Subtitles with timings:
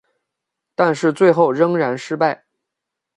[0.73, 2.45] 但是最后仍然失败。